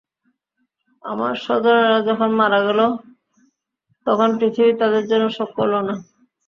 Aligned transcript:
আমার 1.03 1.33
স্বজনেরা 1.37 1.97
যখন 2.09 2.29
মারা 2.31 2.59
গেল, 2.67 2.79
তখন 4.07 4.29
পৃথিবী 4.39 4.71
তাদের 4.81 5.03
জন্য 5.07 5.25
শোক 5.29 5.49
করল 5.57 5.73
না। 5.87 5.95